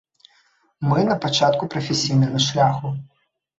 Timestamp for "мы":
0.91-1.03